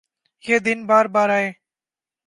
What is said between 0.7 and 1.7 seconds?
بار بارآۓ